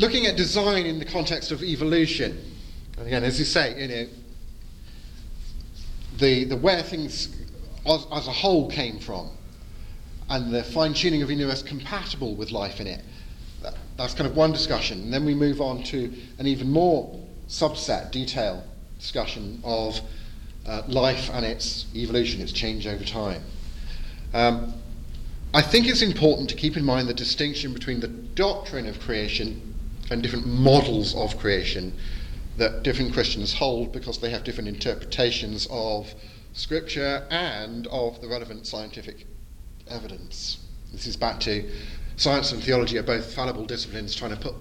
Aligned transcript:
looking 0.00 0.24
at 0.24 0.34
design 0.34 0.86
in 0.86 0.98
the 0.98 1.04
context 1.04 1.52
of 1.52 1.62
evolution, 1.62 2.42
and 2.96 3.06
again, 3.06 3.22
as 3.22 3.38
you 3.38 3.44
say, 3.44 3.78
you 3.78 3.88
know, 3.88 4.06
the, 6.16 6.44
the 6.44 6.56
where 6.56 6.82
things 6.82 7.36
as, 7.86 8.06
as 8.10 8.26
a 8.26 8.32
whole 8.32 8.70
came 8.70 8.98
from, 8.98 9.28
and 10.30 10.54
the 10.54 10.64
fine 10.64 10.94
tuning 10.94 11.22
of 11.22 11.30
universe 11.30 11.62
compatible 11.62 12.34
with 12.34 12.50
life 12.50 12.80
in 12.80 12.86
it. 12.86 13.04
That, 13.62 13.74
that's 13.98 14.14
kind 14.14 14.28
of 14.28 14.34
one 14.34 14.52
discussion. 14.52 15.02
And 15.02 15.12
then 15.12 15.26
we 15.26 15.34
move 15.34 15.60
on 15.60 15.82
to 15.84 16.10
an 16.38 16.46
even 16.46 16.70
more 16.70 17.20
subset, 17.48 18.10
detail 18.10 18.64
discussion 18.98 19.60
of 19.64 20.00
uh, 20.66 20.82
life 20.88 21.28
and 21.34 21.44
its 21.44 21.86
evolution, 21.94 22.40
its 22.40 22.52
change 22.52 22.86
over 22.86 23.04
time. 23.04 23.42
Um, 24.32 24.72
I 25.52 25.60
think 25.60 25.88
it's 25.88 26.00
important 26.00 26.48
to 26.50 26.56
keep 26.56 26.76
in 26.78 26.84
mind 26.84 27.08
the 27.08 27.14
distinction 27.14 27.74
between 27.74 28.00
the 28.00 28.08
doctrine 28.08 28.86
of 28.86 28.98
creation 29.00 29.69
and 30.10 30.22
different 30.22 30.46
models 30.46 31.14
of 31.14 31.38
creation 31.38 31.92
that 32.56 32.82
different 32.82 33.12
Christians 33.12 33.54
hold 33.54 33.92
because 33.92 34.18
they 34.18 34.30
have 34.30 34.44
different 34.44 34.68
interpretations 34.68 35.66
of 35.70 36.12
Scripture 36.52 37.26
and 37.30 37.86
of 37.86 38.20
the 38.20 38.28
relevant 38.28 38.66
scientific 38.66 39.26
evidence. 39.88 40.58
This 40.92 41.06
is 41.06 41.16
back 41.16 41.40
to 41.40 41.70
science 42.16 42.52
and 42.52 42.62
theology 42.62 42.98
are 42.98 43.02
both 43.02 43.32
fallible 43.32 43.64
disciplines 43.64 44.14
trying 44.14 44.32
to 44.32 44.36
put, 44.36 44.54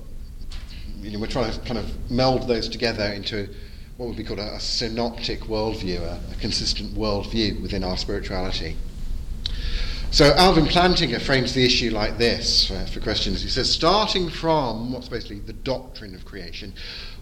you 1.02 1.12
know, 1.12 1.20
we're 1.20 1.28
trying 1.28 1.52
to 1.52 1.60
kind 1.62 1.80
of 1.80 2.12
meld 2.12 2.48
those 2.48 2.70
together 2.70 3.06
into 3.06 3.50
what 3.98 4.08
would 4.08 4.18
be 4.18 4.24
called 4.24 4.40
a, 4.40 4.56
a 4.56 4.60
synoptic 4.60 5.42
worldview, 5.42 6.00
a, 6.00 6.20
a 6.32 6.36
consistent 6.40 6.94
worldview 6.94 7.62
within 7.62 7.84
our 7.84 7.98
spirituality. 7.98 8.78
So 10.12 10.34
Alvin 10.34 10.66
Plantinga 10.66 11.22
frames 11.22 11.54
the 11.54 11.64
issue 11.64 11.92
like 11.92 12.18
this 12.18 12.66
for, 12.66 12.84
for, 12.88 13.00
Christians. 13.00 13.44
He 13.44 13.48
says, 13.48 13.70
starting 13.70 14.28
from 14.28 14.92
what's 14.92 15.08
basically 15.08 15.38
the 15.38 15.54
doctrine 15.54 16.16
of 16.16 16.26
creation, 16.26 16.74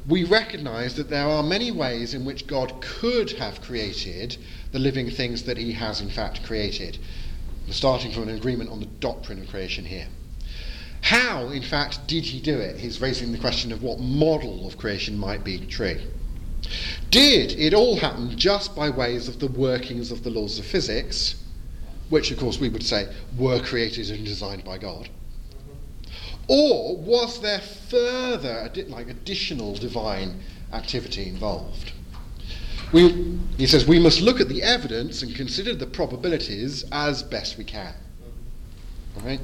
we 0.07 0.23
recognize 0.23 0.95
that 0.95 1.09
there 1.09 1.27
are 1.27 1.43
many 1.43 1.69
ways 1.69 2.13
in 2.13 2.23
which 2.23 2.47
God 2.47 2.81
could 2.81 3.31
have 3.31 3.61
created 3.61 4.37
the 4.71 4.79
living 4.79 5.11
things 5.11 5.43
that 5.43 5.57
he 5.57 5.73
has 5.73 5.99
in 5.99 6.09
fact 6.09 6.45
created. 6.45 6.97
We're 7.67 7.73
starting 7.73 8.13
from 8.13 8.29
an 8.29 8.37
agreement 8.37 8.69
on 8.69 8.79
the 8.79 8.85
doctrine 8.85 9.41
of 9.41 9.49
creation 9.49 9.83
here. 9.83 10.07
How, 11.01 11.49
in 11.49 11.63
fact, 11.63 12.07
did 12.07 12.23
he 12.23 12.39
do 12.39 12.57
it? 12.57 12.77
He's 12.77 13.01
raising 13.01 13.33
the 13.33 13.37
question 13.37 13.73
of 13.73 13.83
what 13.83 13.99
model 13.99 14.65
of 14.65 14.77
creation 14.77 15.17
might 15.17 15.43
be 15.43 15.59
true. 15.59 15.99
Did 17.11 17.51
it 17.51 17.73
all 17.73 17.97
happen 17.97 18.37
just 18.37 18.77
by 18.77 18.89
ways 18.89 19.27
of 19.27 19.39
the 19.39 19.47
workings 19.47 20.09
of 20.09 20.23
the 20.23 20.29
laws 20.29 20.57
of 20.57 20.65
physics, 20.65 21.35
which, 22.09 22.31
of 22.31 22.37
course, 22.37 22.59
we 22.59 22.69
would 22.69 22.83
say 22.83 23.07
were 23.37 23.59
created 23.59 24.09
and 24.09 24.25
designed 24.25 24.63
by 24.63 24.77
God? 24.77 25.09
Or 26.47 26.95
was 26.97 27.41
there 27.41 27.59
further, 27.59 28.71
like 28.87 29.09
additional 29.09 29.75
divine 29.75 30.39
activity 30.71 31.27
involved? 31.27 31.91
We, 32.93 33.37
he 33.57 33.67
says 33.67 33.85
we 33.85 33.99
must 33.99 34.21
look 34.21 34.39
at 34.39 34.47
the 34.47 34.63
evidence 34.63 35.21
and 35.21 35.35
consider 35.35 35.75
the 35.75 35.87
probabilities 35.87 36.85
as 36.91 37.21
best 37.21 37.57
we 37.57 37.65
can. 37.65 37.93
Right? 39.23 39.41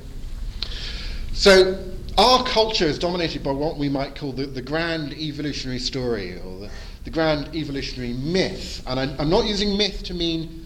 So 1.34 1.84
our 2.18 2.44
culture 2.46 2.86
is 2.86 2.98
dominated 2.98 3.44
by 3.44 3.52
what 3.52 3.78
we 3.78 3.90
might 3.90 4.16
call 4.16 4.32
the, 4.32 4.46
the 4.46 4.62
grand 4.62 5.14
evolutionary 5.14 5.80
story 5.80 6.40
or 6.40 6.60
the, 6.60 6.70
the 7.04 7.10
grand 7.10 7.54
evolutionary 7.54 8.14
myth. 8.14 8.82
And 8.88 9.00
I, 9.00 9.16
I'm 9.18 9.30
not 9.30 9.46
using 9.46 9.76
myth 9.78 10.04
to 10.04 10.14
mean 10.14 10.63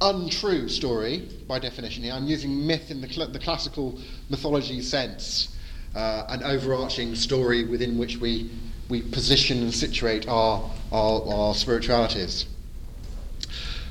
untrue 0.00 0.68
story 0.68 1.28
by 1.46 1.58
definition. 1.58 2.10
I'm 2.10 2.26
using 2.26 2.66
myth 2.66 2.90
in 2.90 3.00
the, 3.00 3.08
cl- 3.08 3.28
the 3.28 3.38
classical 3.38 3.98
mythology 4.28 4.82
sense 4.82 5.54
uh, 5.94 6.24
an 6.28 6.42
overarching 6.42 7.14
story 7.14 7.64
within 7.64 7.98
which 7.98 8.18
we, 8.18 8.50
we 8.88 9.02
position 9.02 9.62
and 9.62 9.72
situate 9.72 10.28
our, 10.28 10.70
our, 10.92 11.28
our 11.28 11.54
spiritualities. 11.54 12.46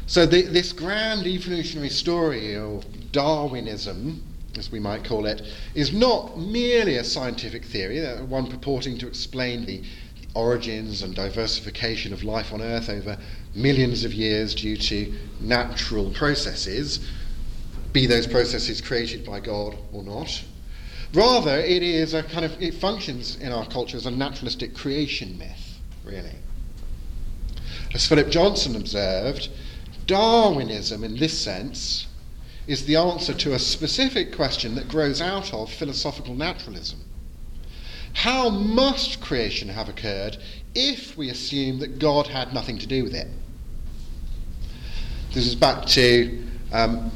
So, 0.05 0.25
the, 0.25 0.41
this 0.43 0.73
grand 0.73 1.25
evolutionary 1.25 1.89
story, 1.89 2.55
or 2.55 2.81
Darwinism, 3.11 4.21
as 4.57 4.71
we 4.71 4.79
might 4.79 5.05
call 5.05 5.25
it, 5.25 5.41
is 5.73 5.93
not 5.93 6.37
merely 6.37 6.97
a 6.97 7.03
scientific 7.03 7.63
theory, 7.63 8.05
uh, 8.05 8.23
one 8.25 8.47
purporting 8.47 8.97
to 8.99 9.07
explain 9.07 9.65
the 9.65 9.83
origins 10.35 11.03
and 11.03 11.15
diversification 11.15 12.11
of 12.11 12.23
life 12.23 12.51
on 12.51 12.61
Earth 12.61 12.89
over 12.89 13.17
millions 13.55 14.03
of 14.03 14.13
years 14.13 14.55
due 14.55 14.77
to 14.77 15.13
natural 15.39 16.09
processes, 16.11 17.07
be 17.91 18.05
those 18.05 18.25
processes 18.25 18.81
created 18.81 19.25
by 19.25 19.39
God 19.39 19.77
or 19.91 20.03
not. 20.03 20.43
Rather, 21.13 21.57
it 21.59 21.83
is 21.83 22.15
a 22.15 22.23
kind 22.23 22.43
of, 22.43 22.59
it 22.61 22.73
functions 22.73 23.37
in 23.37 23.51
our 23.51 23.65
culture 23.67 23.97
as 23.97 24.07
a 24.07 24.11
naturalistic 24.11 24.73
creation 24.73 25.37
myth, 25.37 25.79
really. 26.03 26.35
As 27.93 28.07
Philip 28.07 28.29
Johnson 28.29 28.75
observed, 28.75 29.49
Darwinism, 30.07 31.03
in 31.03 31.17
this 31.17 31.37
sense, 31.37 32.07
is 32.65 32.85
the 32.85 32.95
answer 32.95 33.33
to 33.33 33.53
a 33.53 33.59
specific 33.59 34.35
question 34.35 34.73
that 34.75 34.87
grows 34.87 35.21
out 35.21 35.53
of 35.53 35.71
philosophical 35.71 36.33
naturalism. 36.33 36.99
How 38.13 38.49
must 38.49 39.21
creation 39.21 39.69
have 39.69 39.89
occurred 39.89 40.37
if 40.73 41.15
we 41.15 41.29
assume 41.29 41.79
that 41.79 41.99
God 41.99 42.27
had 42.27 42.53
nothing 42.53 42.79
to 42.79 42.87
do 42.87 43.03
with 43.03 43.13
it? 43.13 43.27
This 45.33 45.47
is 45.47 45.55
back 45.55 45.87
to 45.87 46.43
um, 46.71 47.11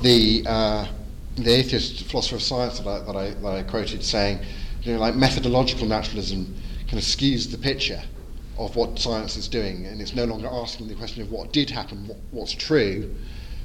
the, 0.00 0.44
uh, 0.46 0.86
the 1.34 1.50
atheist 1.50 2.04
philosopher 2.04 2.36
of 2.36 2.42
science 2.42 2.78
that 2.78 2.86
I, 2.86 3.00
that 3.00 3.16
I, 3.16 3.30
that 3.30 3.48
I 3.48 3.62
quoted 3.64 4.04
saying, 4.04 4.38
you 4.84 4.92
know, 4.92 5.00
like 5.00 5.16
methodological 5.16 5.88
naturalism 5.88 6.54
kind 6.86 6.98
of 6.98 7.00
skews 7.00 7.50
the 7.50 7.58
picture 7.58 8.00
of 8.56 8.76
what 8.76 8.96
science 8.96 9.36
is 9.36 9.48
doing, 9.48 9.86
and 9.86 10.00
it's 10.00 10.14
no 10.14 10.24
longer 10.24 10.48
asking 10.48 10.86
the 10.86 10.94
question 10.94 11.20
of 11.20 11.32
what 11.32 11.52
did 11.52 11.68
happen, 11.68 12.06
what, 12.06 12.18
what's 12.30 12.52
true. 12.52 13.12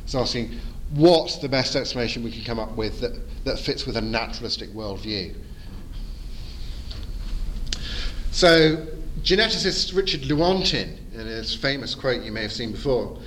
It's 0.06 0.16
asking 0.16 0.58
what's 0.96 1.38
the 1.38 1.50
best 1.50 1.76
explanation 1.76 2.24
we 2.24 2.32
can 2.32 2.46
come 2.46 2.58
up 2.58 2.76
with 2.76 3.00
that, 3.02 3.14
that 3.46 3.60
fits 3.60 3.86
with 3.86 3.96
a 3.98 4.02
naturalistic 4.02 4.70
worldview. 4.72 5.36
So, 8.32 8.88
geneticist 9.24 9.96
Richard 9.96 10.22
Lewontin, 10.22 10.98
in 11.14 11.28
his 11.28 11.56
famous 11.56 11.96
quote 11.96 12.24
you 12.24 12.32
may 12.32 12.42
have 12.42 12.52
seen 12.52 12.72
before, 12.72 13.20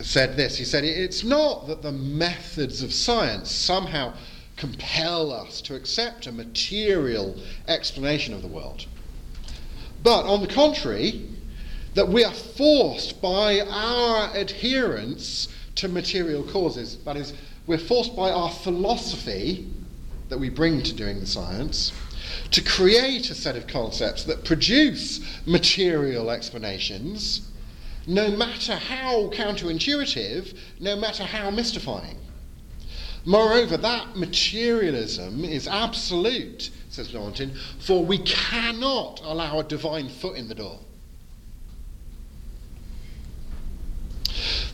said 0.00 0.36
this. 0.36 0.56
He 0.56 0.64
said, 0.64 0.84
It's 0.84 1.24
not 1.24 1.66
that 1.66 1.82
the 1.82 1.92
methods 1.92 2.82
of 2.82 2.92
science 2.92 3.50
somehow 3.50 4.14
compel 4.56 5.32
us 5.32 5.60
to 5.62 5.74
accept 5.74 6.26
a 6.26 6.32
material 6.32 7.36
explanation 7.68 8.34
of 8.34 8.42
the 8.42 8.48
world, 8.48 8.86
but 10.02 10.24
on 10.24 10.40
the 10.40 10.46
contrary, 10.46 11.28
that 11.94 12.08
we 12.08 12.24
are 12.24 12.32
forced 12.32 13.20
by 13.22 13.60
our 13.60 14.30
adherence 14.36 15.48
to 15.76 15.88
material 15.88 16.42
causes. 16.42 16.98
That 17.04 17.16
is, 17.16 17.32
we're 17.66 17.78
forced 17.78 18.14
by 18.14 18.30
our 18.30 18.50
philosophy 18.50 19.70
that 20.28 20.38
we 20.38 20.50
bring 20.50 20.82
to 20.82 20.92
doing 20.92 21.20
the 21.20 21.26
science 21.26 21.92
to 22.50 22.62
create 22.62 23.30
a 23.30 23.34
set 23.34 23.56
of 23.56 23.66
concepts 23.66 24.24
that 24.24 24.44
produce 24.44 25.20
material 25.46 26.30
explanations 26.30 27.50
no 28.06 28.30
matter 28.30 28.76
how 28.76 29.28
counterintuitive, 29.30 30.56
no 30.78 30.96
matter 30.96 31.24
how 31.24 31.50
mystifying. 31.50 32.18
Moreover, 33.24 33.76
that 33.76 34.16
materialism 34.16 35.44
is 35.44 35.66
absolute, 35.66 36.70
says 36.88 37.08
Lewontin, 37.08 37.56
for 37.80 38.04
we 38.04 38.18
cannot 38.18 39.20
allow 39.24 39.58
a 39.58 39.64
divine 39.64 40.08
foot 40.08 40.36
in 40.36 40.46
the 40.46 40.54
door. 40.54 40.78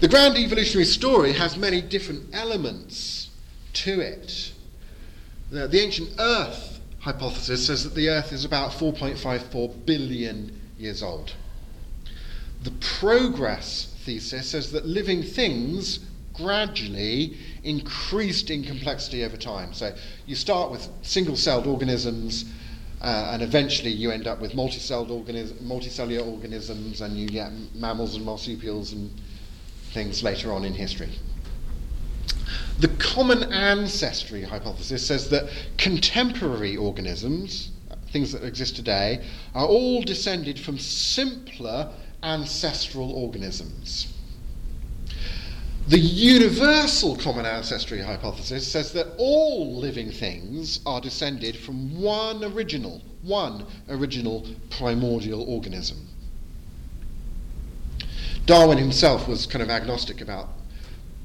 The 0.01 0.09
grand 0.09 0.37
evolutionary 0.37 0.85
story 0.85 1.33
has 1.33 1.57
many 1.57 1.81
different 1.81 2.35
elements 2.35 3.31
to 3.75 4.01
it. 4.01 4.53
The, 5.51 5.69
the 5.69 5.81
ancient 5.81 6.11
Earth 6.19 6.72
hypothesis 7.03 7.67
says 7.67 7.85
that 7.85 7.95
the 7.95 8.09
Earth 8.09 8.33
is 8.33 8.45
about 8.45 8.71
4.54 8.71 9.85
billion 9.85 10.59
years 10.79 11.03
old 11.03 11.35
the 12.63 12.71
progress 13.01 13.95
thesis 14.05 14.51
says 14.51 14.73
that 14.73 14.87
living 14.87 15.23
things 15.23 16.01
gradually 16.33 17.37
increased 17.65 18.51
in 18.51 18.63
complexity 18.63 19.25
over 19.25 19.37
time. 19.37 19.75
So 19.75 19.95
you 20.27 20.35
start 20.35 20.71
with 20.71 20.89
single 21.03 21.37
celled 21.37 21.67
organisms, 21.67 22.47
uh, 23.01 23.31
and 23.33 23.43
eventually 23.43 23.91
you 23.91 24.11
end 24.11 24.27
up 24.27 24.41
with 24.41 24.55
multi-celled 24.55 25.09
multicellular 25.09 26.27
organisms, 26.27 27.01
and 27.01 27.17
you 27.17 27.29
get 27.29 27.53
mammals 27.75 28.15
and 28.15 28.25
marsupials 28.25 28.93
and 28.93 29.11
things 29.93 30.23
later 30.23 30.53
on 30.53 30.65
in 30.65 30.73
history. 30.73 31.11
The 32.79 32.89
common 32.99 33.53
ancestry 33.53 34.43
hypothesis 34.43 35.07
says 35.07 35.29
that 35.31 35.49
contemporary 35.79 36.77
organisms, 36.77 37.71
things 38.09 38.33
that 38.33 38.43
exist 38.45 38.77
today, 38.77 39.25
are 39.55 39.67
all 39.67 40.03
descended 40.03 40.59
from 40.59 40.79
simpler 40.79 41.93
ancestral 42.23 43.13
organisms. 43.13 44.13
The 45.89 45.99
universal 45.99 47.17
common 47.17 47.45
ancestry 47.45 48.01
hypothesis 48.01 48.71
says 48.71 48.93
that 48.93 49.09
all 49.19 49.77
living 49.77 50.13
things 50.13 50.81
are 50.87 51.01
descended 51.01 51.57
from 51.57 52.01
one 52.01 52.45
original, 52.45 53.03
one 53.23 53.67
original 53.89 54.47
primordial 54.71 55.43
organism. 55.43 56.09
Darwin 58.47 58.79
himself 58.79 59.27
was 59.27 59.47
kind 59.47 59.63
of 59.63 59.71
agnostic 59.71 60.21
about 60.21 60.51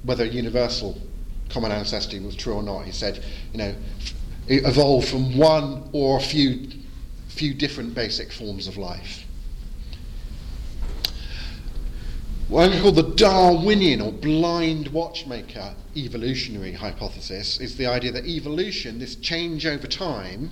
whether 0.04 0.26
universal 0.26 1.00
common 1.50 1.72
ancestry 1.72 2.20
was 2.20 2.36
true 2.36 2.54
or 2.54 2.64
not. 2.64 2.86
He 2.86 2.92
said, 2.92 3.24
you 3.52 3.58
know, 3.58 3.76
it 4.48 4.66
evolved 4.66 5.08
from 5.08 5.38
one 5.38 5.90
or 5.92 6.18
a 6.18 6.22
few, 6.22 6.70
few 7.28 7.54
different 7.54 7.94
basic 7.94 8.32
forms 8.32 8.68
of 8.68 8.78
life. 8.78 9.24
What 12.48 12.72
I 12.72 12.80
call 12.80 12.94
the 12.94 13.14
Darwinian 13.16 14.00
or 14.00 14.14
blind 14.14 14.88
watchmaker 14.90 15.76
evolutionary 15.98 16.72
hypothesis 16.72 17.60
is 17.60 17.76
the 17.76 17.88
idea 17.88 18.14
that 18.14 18.26
evolution, 18.26 19.00
this 19.00 19.16
change 19.16 19.66
over 19.66 19.86
time, 19.86 20.52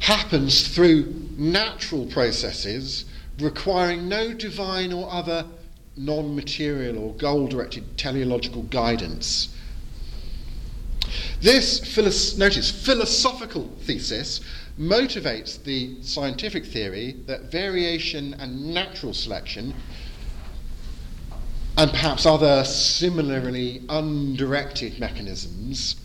happens 0.00 0.66
through 0.66 1.14
natural 1.36 2.06
processes 2.06 3.04
requiring 3.38 4.08
no 4.08 4.34
divine 4.34 4.92
or 4.92 5.10
other 5.12 5.46
non 5.96 6.34
material 6.34 6.98
or 6.98 7.14
goal 7.14 7.46
directed 7.46 7.96
teleological 7.96 8.62
guidance. 8.64 9.54
This, 11.40 12.36
notice, 12.38 12.70
philosophical 12.70 13.70
thesis 13.80 14.40
motivates 14.78 15.62
the 15.62 16.02
scientific 16.02 16.64
theory 16.64 17.16
that 17.26 17.52
variation 17.52 18.34
and 18.34 18.74
natural 18.74 19.14
selection, 19.14 19.74
and 21.76 21.90
perhaps 21.90 22.26
other 22.26 22.64
similarly 22.64 23.82
undirected 23.88 24.98
mechanisms, 24.98 25.96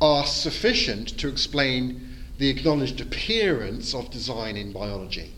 are 0.00 0.26
sufficient 0.26 1.16
to 1.18 1.28
explain 1.28 2.08
the 2.38 2.48
acknowledged 2.48 3.00
appearance 3.00 3.94
of 3.94 4.10
design 4.10 4.56
in 4.56 4.72
biology. 4.72 5.32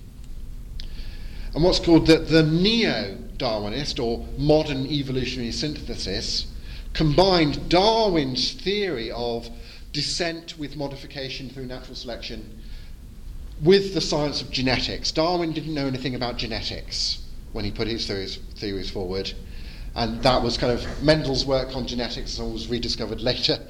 And 1.54 1.62
what's 1.62 1.78
called 1.78 2.06
the, 2.06 2.18
the 2.18 2.42
neo 2.42 3.16
Darwinist 3.36 4.02
or 4.02 4.26
modern 4.36 4.86
evolutionary 4.86 5.52
synthesis 5.52 6.46
combined 6.94 7.68
Darwin's 7.68 8.52
theory 8.52 9.10
of 9.12 9.48
descent 9.92 10.58
with 10.58 10.76
modification 10.76 11.48
through 11.48 11.66
natural 11.66 11.94
selection 11.94 12.60
with 13.62 13.94
the 13.94 14.00
science 14.00 14.42
of 14.42 14.50
genetics. 14.50 15.12
Darwin 15.12 15.52
didn't 15.52 15.74
know 15.74 15.86
anything 15.86 16.16
about 16.16 16.38
genetics 16.38 17.22
when 17.52 17.64
he 17.64 17.70
put 17.70 17.86
his 17.86 18.04
theories, 18.06 18.36
theories 18.56 18.90
forward, 18.90 19.32
and 19.94 20.20
that 20.24 20.42
was 20.42 20.58
kind 20.58 20.72
of 20.72 21.02
Mendel's 21.04 21.46
work 21.46 21.76
on 21.76 21.86
genetics 21.86 22.36
and 22.38 22.52
was 22.52 22.66
rediscovered 22.66 23.20
later. 23.20 23.60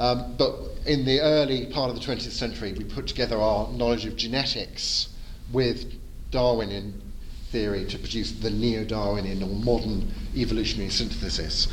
Um, 0.00 0.34
but 0.36 0.54
in 0.86 1.04
the 1.04 1.20
early 1.20 1.66
part 1.66 1.90
of 1.90 1.96
the 1.96 2.02
20th 2.02 2.32
century, 2.32 2.72
we 2.72 2.82
put 2.82 3.06
together 3.06 3.40
our 3.40 3.70
knowledge 3.72 4.06
of 4.06 4.16
genetics 4.16 5.08
with 5.52 5.92
Darwinian 6.32 7.07
theory 7.50 7.84
to 7.86 7.98
produce 7.98 8.32
the 8.32 8.50
neo 8.50 8.84
Darwinian 8.84 9.42
or 9.42 9.48
modern 9.48 10.12
evolutionary 10.36 10.90
synthesis. 10.90 11.68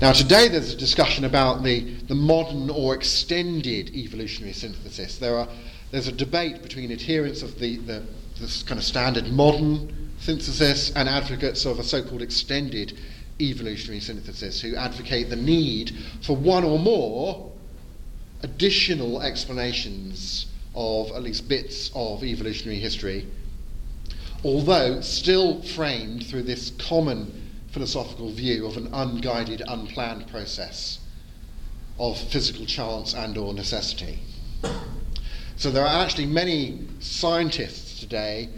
Now, 0.00 0.12
today 0.12 0.48
there's 0.48 0.72
a 0.72 0.76
discussion 0.76 1.24
about 1.24 1.62
the, 1.62 1.80
the 2.08 2.14
modern 2.14 2.68
or 2.68 2.94
extended 2.94 3.94
evolutionary 3.94 4.52
synthesis. 4.52 5.18
There 5.18 5.36
are 5.36 5.48
there's 5.90 6.08
a 6.08 6.12
debate 6.12 6.60
between 6.60 6.90
adherents 6.90 7.42
of 7.42 7.60
the, 7.60 7.76
the 7.76 8.02
this 8.40 8.64
kind 8.64 8.78
of 8.78 8.84
standard 8.84 9.30
modern 9.30 10.10
synthesis 10.18 10.90
and 10.96 11.08
advocates 11.08 11.64
of 11.64 11.78
a 11.78 11.84
so-called 11.84 12.20
extended 12.20 12.98
evolutionary 13.40 14.00
synthesis 14.00 14.60
who 14.60 14.74
advocate 14.74 15.30
the 15.30 15.36
need 15.36 15.92
for 16.22 16.36
one 16.36 16.64
or 16.64 16.78
more 16.78 17.52
additional 18.42 19.22
explanations 19.22 20.46
of 20.74 21.10
at 21.12 21.22
least 21.22 21.48
bits 21.48 21.90
of 21.94 22.24
evolutionary 22.24 22.78
history, 22.78 23.26
although 24.44 25.00
still 25.00 25.62
framed 25.62 26.26
through 26.26 26.42
this 26.42 26.70
common 26.78 27.50
philosophical 27.70 28.30
view 28.30 28.66
of 28.66 28.76
an 28.76 28.88
unguided, 28.92 29.62
unplanned 29.66 30.28
process 30.28 31.00
of 31.98 32.18
physical 32.18 32.66
chance 32.66 33.14
and 33.14 33.38
or 33.38 33.54
necessity. 33.54 34.18
So 35.56 35.70
there 35.70 35.84
are 35.84 36.04
actually 36.04 36.26
many 36.26 36.86
scientists 37.00 38.00
today 38.00 38.48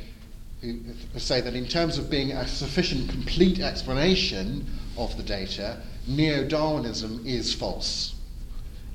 who 0.61 0.81
say 1.17 1.41
that 1.41 1.55
in 1.55 1.67
terms 1.67 1.99
of 1.99 2.11
being 2.11 2.33
a 2.33 2.47
sufficient, 2.47 3.11
complete 3.11 3.61
explanation 3.61 4.67
of 4.97 5.17
the 5.17 5.23
data, 5.23 5.83
neo 6.07 6.45
Darwinism 6.45 7.23
is 7.27 7.55
false. 7.55 8.15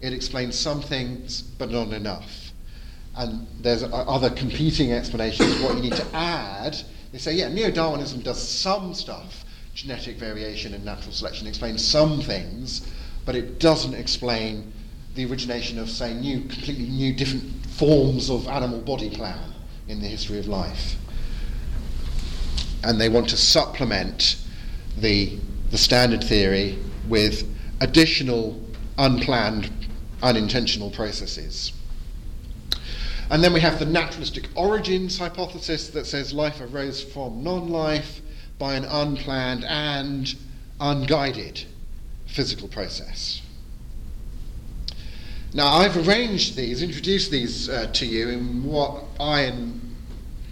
It 0.01 0.13
explains 0.13 0.57
some 0.57 0.81
things, 0.81 1.41
but 1.41 1.69
not 1.69 1.93
enough. 1.93 2.50
And 3.15 3.45
there's 3.59 3.83
other 3.83 4.29
competing 4.29 4.93
explanations. 4.93 5.61
What 5.61 5.75
you 5.75 5.81
need 5.81 5.95
to 5.95 6.07
add, 6.15 6.77
they 7.11 7.17
say, 7.17 7.33
yeah, 7.33 7.49
neo 7.49 7.69
Darwinism 7.69 8.21
does 8.21 8.41
some 8.41 8.93
stuff, 8.93 9.43
genetic 9.73 10.17
variation 10.17 10.73
and 10.73 10.85
natural 10.85 11.11
selection, 11.11 11.47
explains 11.47 11.85
some 11.85 12.21
things, 12.21 12.87
but 13.25 13.35
it 13.35 13.59
doesn't 13.59 13.93
explain 13.93 14.71
the 15.15 15.25
origination 15.25 15.77
of, 15.77 15.89
say, 15.89 16.13
new, 16.13 16.39
completely 16.41 16.87
new, 16.87 17.13
different 17.13 17.65
forms 17.67 18.29
of 18.29 18.47
animal 18.47 18.79
body 18.79 19.09
plan 19.09 19.53
in 19.87 19.99
the 19.99 20.07
history 20.07 20.39
of 20.39 20.47
life. 20.47 20.95
And 22.83 22.99
they 22.99 23.09
want 23.09 23.29
to 23.29 23.37
supplement 23.37 24.37
the, 24.97 25.37
the 25.69 25.77
standard 25.77 26.23
theory 26.23 26.79
with 27.09 27.47
additional 27.81 28.59
unplanned, 28.97 29.69
unintentional 30.23 30.91
processes. 30.91 31.73
And 33.31 33.41
then 33.41 33.53
we 33.53 33.61
have 33.61 33.79
the 33.79 33.85
naturalistic 33.85 34.49
origins 34.55 35.17
hypothesis 35.17 35.87
that 35.91 36.05
says 36.05 36.33
life 36.33 36.59
arose 36.59 37.01
from 37.01 37.41
non 37.41 37.69
life 37.69 38.21
by 38.59 38.75
an 38.75 38.83
unplanned 38.83 39.63
and 39.63 40.35
unguided 40.81 41.63
physical 42.25 42.67
process. 42.67 43.41
Now, 45.53 45.67
I've 45.67 46.05
arranged 46.05 46.57
these, 46.57 46.83
introduced 46.83 47.31
these 47.31 47.69
uh, 47.69 47.89
to 47.93 48.05
you 48.05 48.27
in 48.29 48.65
what 48.65 49.03
I 49.17 49.43
and 49.43 49.95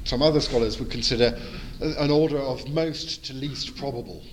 some 0.05 0.21
other 0.21 0.39
scholars 0.39 0.79
would 0.79 0.89
consider 0.89 1.37
an 1.81 2.09
order 2.09 2.37
of 2.37 2.65
most 2.69 3.25
to 3.25 3.33
least 3.33 3.75
probable. 3.75 4.23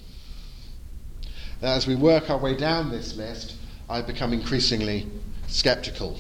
As 1.62 1.88
we 1.88 1.96
work 1.96 2.30
our 2.30 2.38
way 2.38 2.54
down 2.54 2.90
this 2.90 3.16
list, 3.16 3.54
I 3.90 4.02
become 4.02 4.32
increasingly 4.32 5.08
skeptical. 5.48 6.16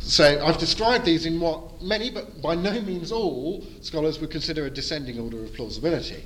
So 0.00 0.44
I've 0.44 0.58
described 0.58 1.04
these 1.04 1.26
in 1.26 1.38
what 1.40 1.82
many, 1.82 2.10
but 2.10 2.42
by 2.42 2.54
no 2.54 2.80
means 2.80 3.12
all, 3.12 3.64
scholars 3.80 4.18
would 4.20 4.30
consider 4.30 4.66
a 4.66 4.70
descending 4.70 5.20
order 5.20 5.42
of 5.44 5.54
plausibility. 5.54 6.24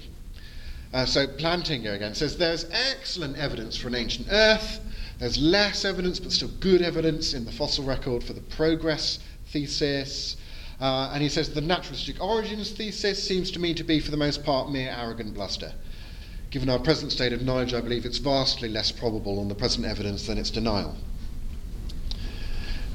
Uh, 0.92 1.04
so 1.04 1.26
Plantinga 1.26 1.94
again 1.94 2.14
says 2.14 2.38
there's 2.38 2.66
excellent 2.70 3.36
evidence 3.36 3.76
for 3.76 3.88
an 3.88 3.96
ancient 3.96 4.28
Earth 4.30 4.80
there's 5.18 5.38
less 5.38 5.84
evidence, 5.84 6.18
but 6.18 6.32
still 6.32 6.50
good 6.60 6.82
evidence 6.82 7.34
in 7.34 7.44
the 7.44 7.52
fossil 7.52 7.84
record 7.84 8.24
for 8.24 8.32
the 8.32 8.40
progress 8.40 9.20
thesis. 9.46 10.36
Uh, 10.80 11.10
and 11.12 11.22
he 11.22 11.28
says 11.28 11.50
the 11.50 11.60
naturalistic 11.60 12.22
origins 12.22 12.72
thesis 12.72 13.22
seems 13.22 13.50
to 13.52 13.60
me 13.60 13.74
to 13.74 13.84
be, 13.84 14.00
for 14.00 14.10
the 14.10 14.16
most 14.16 14.44
part, 14.44 14.70
mere 14.70 14.90
arrogant 14.90 15.34
bluster. 15.34 15.72
Given 16.50 16.68
our 16.68 16.80
present 16.80 17.12
state 17.12 17.32
of 17.32 17.42
knowledge, 17.42 17.74
I 17.74 17.80
believe 17.80 18.04
it's 18.04 18.18
vastly 18.18 18.68
less 18.68 18.90
probable 18.90 19.38
on 19.38 19.48
the 19.48 19.54
present 19.54 19.86
evidence 19.86 20.26
than 20.26 20.36
its 20.36 20.50
denial. 20.50 20.96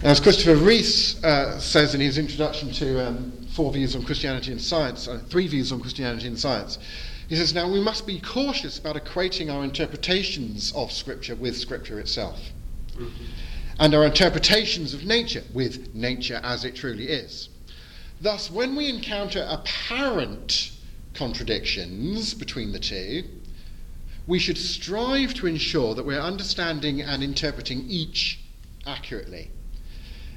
As 0.01 0.21
Christopher 0.21 0.55
Reese 0.55 1.21
uh, 1.25 1.59
says 1.59 1.93
in 1.93 1.99
his 1.99 2.17
introduction 2.17 2.71
to 2.71 3.05
um, 3.05 3.33
Four 3.51 3.73
Views 3.73 3.97
on 3.97 4.03
Christianity 4.03 4.53
and 4.53 4.61
Science, 4.61 5.09
uh, 5.09 5.21
Three 5.27 5.45
Views 5.45 5.73
on 5.73 5.81
Christianity 5.81 6.27
and 6.27 6.39
Science, 6.39 6.79
he 7.27 7.35
says, 7.35 7.53
now 7.53 7.69
we 7.69 7.81
must 7.81 8.07
be 8.07 8.21
cautious 8.21 8.79
about 8.79 8.95
equating 8.95 9.53
our 9.53 9.61
interpretations 9.61 10.71
of 10.73 10.93
Scripture 10.93 11.35
with 11.35 11.57
Scripture 11.57 11.99
itself. 11.99 12.39
Mm-hmm. 12.93 13.25
And 13.79 13.93
our 13.93 14.05
interpretations 14.05 14.93
of 14.93 15.03
nature 15.03 15.43
with 15.53 15.93
nature 15.93 16.39
as 16.43 16.63
it 16.63 16.77
truly 16.77 17.09
is. 17.09 17.49
Thus, 18.21 18.49
when 18.49 18.77
we 18.77 18.87
encounter 18.87 19.45
apparent 19.49 20.71
contradictions 21.13 22.33
between 22.33 22.71
the 22.71 22.79
two, 22.79 23.25
we 24.27 24.39
should 24.39 24.57
strive 24.57 25.33
to 25.33 25.45
ensure 25.45 25.93
that 25.93 26.05
we're 26.05 26.21
understanding 26.21 27.01
and 27.01 27.21
interpreting 27.21 27.83
each 27.89 28.39
accurately. 28.87 29.51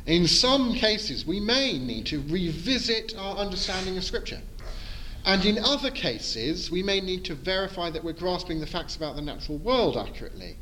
In 0.06 0.26
some 0.26 0.74
cases, 0.74 1.24
we 1.24 1.38
may 1.38 1.78
need 1.78 2.06
to 2.06 2.22
revisit 2.28 3.14
our 3.16 3.36
understanding 3.36 3.96
of 3.96 4.04
Scripture. 4.04 4.40
And 5.24 5.44
in 5.44 5.58
other 5.58 5.90
cases, 5.90 6.70
we 6.70 6.82
may 6.82 7.00
need 7.00 7.24
to 7.26 7.34
verify 7.34 7.90
that 7.90 8.02
we're 8.02 8.12
grasping 8.12 8.60
the 8.60 8.66
facts 8.66 8.96
about 8.96 9.14
the 9.14 9.22
natural 9.22 9.58
world 9.58 9.96
accurately 9.96 10.56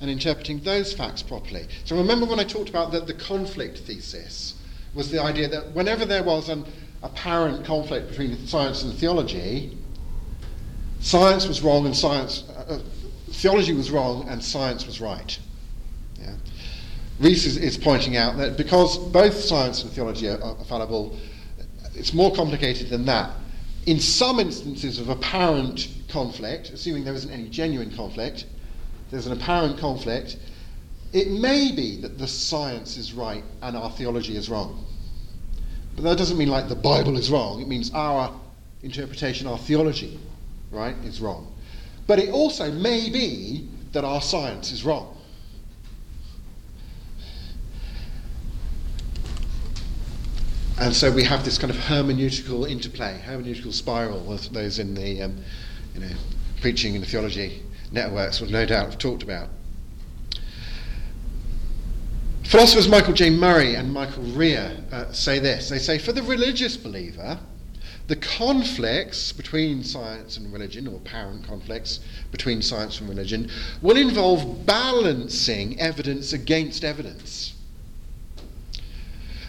and 0.00 0.10
interpreting 0.10 0.58
those 0.60 0.92
facts 0.92 1.22
properly. 1.22 1.66
So 1.84 1.96
remember 1.96 2.26
when 2.26 2.40
I 2.40 2.44
talked 2.44 2.68
about 2.68 2.90
the, 2.90 3.00
the 3.00 3.14
conflict 3.14 3.78
thesis, 3.78 4.54
was 4.94 5.10
the 5.10 5.22
idea 5.22 5.48
that 5.48 5.72
whenever 5.72 6.04
there 6.04 6.24
was 6.24 6.48
an 6.48 6.66
apparent 7.02 7.64
conflict 7.64 8.08
between 8.08 8.36
science 8.46 8.82
and 8.82 8.92
theology, 8.94 9.78
science 11.00 11.46
was 11.46 11.62
wrong 11.62 11.86
and 11.86 11.96
science, 11.96 12.44
uh, 12.50 12.74
uh 12.74 12.78
theology 13.30 13.72
was 13.72 13.90
wrong 13.90 14.28
and 14.28 14.42
science 14.42 14.86
was 14.86 15.00
right. 15.00 15.38
Yeah. 16.20 16.34
Reese 17.20 17.46
is, 17.46 17.56
is, 17.56 17.78
pointing 17.78 18.16
out 18.16 18.36
that 18.38 18.56
because 18.56 18.98
both 18.98 19.34
science 19.34 19.82
and 19.82 19.92
theology 19.92 20.28
are, 20.28 20.42
are 20.42 20.64
fallible, 20.64 21.16
it's 21.94 22.12
more 22.12 22.34
complicated 22.34 22.88
than 22.88 23.04
that. 23.04 23.30
In 23.86 24.00
some 24.00 24.40
instances 24.40 24.98
of 24.98 25.08
apparent 25.08 25.88
conflict, 26.08 26.70
assuming 26.70 27.04
there 27.04 27.14
isn't 27.14 27.30
any 27.30 27.48
genuine 27.48 27.94
conflict, 27.94 28.46
there's 29.10 29.26
an 29.26 29.32
apparent 29.32 29.78
conflict, 29.78 30.36
it 31.12 31.30
may 31.30 31.72
be 31.72 32.00
that 32.00 32.18
the 32.18 32.26
science 32.26 32.96
is 32.96 33.12
right 33.12 33.44
and 33.60 33.76
our 33.76 33.90
theology 33.90 34.36
is 34.36 34.48
wrong. 34.48 34.86
But 35.94 36.04
that 36.04 36.18
doesn't 36.18 36.38
mean 36.38 36.48
like 36.48 36.68
the 36.68 36.74
Bible 36.74 37.18
is 37.18 37.30
wrong. 37.30 37.60
It 37.60 37.68
means 37.68 37.92
our 37.92 38.34
interpretation, 38.82 39.46
our 39.46 39.58
theology, 39.58 40.18
right, 40.70 40.96
is 41.04 41.20
wrong. 41.20 41.52
But 42.06 42.18
it 42.18 42.30
also 42.30 42.72
may 42.72 43.10
be 43.10 43.68
that 43.92 44.04
our 44.04 44.22
science 44.22 44.72
is 44.72 44.84
wrong. 44.84 45.16
And 50.78 50.94
so 50.94 51.12
we 51.12 51.22
have 51.24 51.44
this 51.44 51.58
kind 51.58 51.70
of 51.70 51.76
hermeneutical 51.76 52.68
interplay, 52.68 53.22
hermeneutical 53.24 53.72
spiral, 53.72 54.32
as 54.32 54.48
those 54.48 54.78
in 54.78 54.94
the 54.94 55.22
um, 55.22 55.36
you 55.94 56.00
know, 56.00 56.14
preaching 56.60 56.96
and 56.96 57.06
theology 57.06 57.62
networks 57.92 58.40
will 58.40 58.50
no 58.50 58.64
doubt 58.64 58.86
have 58.86 58.98
talked 58.98 59.22
about. 59.22 59.48
Philosophers 62.44 62.88
Michael 62.88 63.14
J. 63.14 63.30
Murray 63.30 63.76
and 63.76 63.92
Michael 63.92 64.24
Rea 64.24 64.76
uh, 64.90 65.10
say 65.12 65.38
this. 65.38 65.68
They 65.68 65.78
say, 65.78 65.98
for 65.98 66.12
the 66.12 66.22
religious 66.22 66.76
believer, 66.76 67.38
the 68.08 68.16
conflicts 68.16 69.32
between 69.32 69.82
science 69.84 70.36
and 70.36 70.52
religion, 70.52 70.86
or 70.86 70.96
apparent 70.96 71.46
conflicts 71.46 72.00
between 72.30 72.60
science 72.60 73.00
and 73.00 73.08
religion, 73.08 73.50
will 73.80 73.96
involve 73.96 74.66
balancing 74.66 75.80
evidence 75.80 76.32
against 76.32 76.84
evidence. 76.84 77.54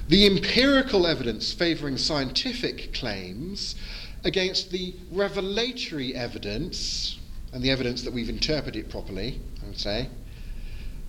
The 0.09 0.25
empirical 0.25 1.07
evidence 1.07 1.53
favouring 1.53 1.97
scientific 1.97 2.93
claims 2.93 3.75
against 4.23 4.71
the 4.71 4.93
revelatory 5.11 6.13
evidence, 6.13 7.17
and 7.53 7.63
the 7.63 7.71
evidence 7.71 8.03
that 8.03 8.13
we've 8.13 8.29
interpreted 8.29 8.89
properly, 8.89 9.39
I 9.63 9.67
would 9.67 9.79
say, 9.79 10.09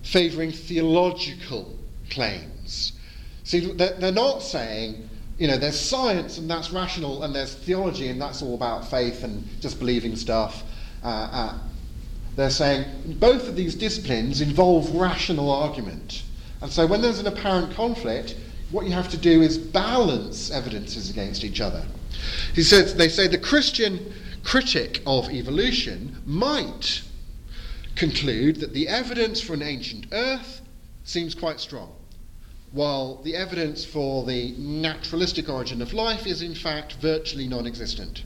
favouring 0.03 0.51
theological 0.51 1.77
claims. 2.09 2.93
See, 3.43 3.71
they're 3.73 4.11
not 4.11 4.41
saying, 4.41 5.09
you 5.37 5.47
know, 5.47 5.57
there's 5.57 5.79
science 5.79 6.37
and 6.37 6.49
that's 6.49 6.71
rational, 6.71 7.23
and 7.23 7.35
there's 7.35 7.53
theology 7.53 8.07
and 8.07 8.21
that's 8.21 8.41
all 8.41 8.55
about 8.55 8.89
faith 8.89 9.23
and 9.23 9.47
just 9.59 9.79
believing 9.79 10.15
stuff. 10.15 10.63
Uh, 11.03 11.07
uh, 11.31 11.57
they're 12.35 12.49
saying 12.49 12.85
both 13.19 13.47
of 13.47 13.55
these 13.55 13.75
disciplines 13.75 14.41
involve 14.41 14.93
rational 14.95 15.51
argument. 15.51 16.23
And 16.61 16.71
so 16.71 16.85
when 16.85 17.01
there's 17.01 17.19
an 17.19 17.27
apparent 17.27 17.73
conflict, 17.75 18.35
what 18.71 18.85
you 18.85 18.91
have 18.91 19.09
to 19.09 19.17
do 19.17 19.41
is 19.41 19.57
balance 19.57 20.51
evidences 20.51 21.09
against 21.09 21.43
each 21.43 21.61
other. 21.61 21.85
He 22.53 22.63
says, 22.63 22.95
they 22.95 23.09
say 23.09 23.27
the 23.27 23.37
Christian 23.37 24.13
critic 24.43 25.01
of 25.05 25.29
evolution 25.29 26.21
might 26.25 27.01
conclude 27.95 28.57
that 28.57 28.73
the 28.73 28.87
evidence 28.87 29.41
for 29.41 29.53
an 29.53 29.61
ancient 29.61 30.07
earth 30.11 30.61
seems 31.03 31.35
quite 31.35 31.59
strong 31.59 31.95
while 32.75 33.21
the 33.23 33.35
evidence 33.35 33.85
for 33.85 34.25
the 34.25 34.51
naturalistic 34.57 35.47
origin 35.47 35.81
of 35.81 35.93
life 35.93 36.27
is 36.27 36.41
in 36.41 36.53
fact 36.53 36.93
virtually 36.95 37.47
non 37.47 37.65
existent. 37.65 38.23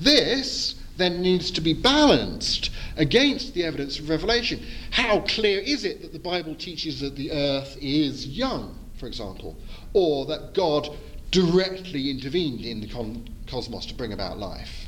This 0.00 0.76
then 0.96 1.20
needs 1.20 1.50
to 1.50 1.60
be 1.60 1.74
balanced 1.74 2.70
against 2.96 3.52
the 3.52 3.64
evidence 3.64 3.98
of 3.98 4.08
revelation. 4.08 4.64
How 4.90 5.20
clear 5.20 5.60
is 5.60 5.84
it 5.84 6.00
that 6.00 6.12
the 6.12 6.18
Bible 6.18 6.54
teaches 6.54 7.00
that 7.00 7.16
the 7.16 7.32
earth 7.32 7.76
is 7.82 8.26
young, 8.26 8.78
for 8.96 9.06
example, 9.06 9.56
or 9.92 10.26
that 10.26 10.54
God 10.54 10.88
directly 11.30 12.10
intervened 12.10 12.64
in 12.64 12.80
the 12.80 12.88
con- 12.88 13.28
cosmos 13.46 13.86
to 13.86 13.94
bring 13.94 14.12
about 14.12 14.38
life? 14.38 14.86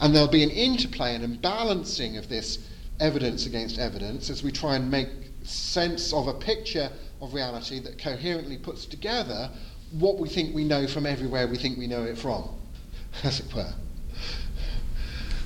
And 0.00 0.14
there'll 0.14 0.28
be 0.28 0.42
an 0.42 0.50
interplay 0.50 1.14
and 1.14 1.24
a 1.24 1.28
balancing 1.28 2.16
of 2.16 2.28
this 2.28 2.58
evidence 3.00 3.46
against 3.46 3.78
evidence 3.78 4.30
as 4.30 4.42
we 4.42 4.50
try 4.50 4.76
and 4.76 4.90
make 4.90 5.08
sense 5.44 6.12
of 6.12 6.28
a 6.28 6.34
picture 6.34 6.90
of 7.20 7.34
reality 7.34 7.78
that 7.80 7.98
coherently 7.98 8.56
puts 8.56 8.86
together 8.86 9.50
what 9.92 10.18
we 10.18 10.28
think 10.28 10.54
we 10.54 10.64
know 10.64 10.86
from 10.86 11.06
everywhere 11.06 11.46
we 11.46 11.56
think 11.56 11.78
we 11.78 11.86
know 11.86 12.02
it 12.02 12.18
from, 12.18 12.48
as 13.22 13.40
it 13.40 13.54
were. 13.54 13.72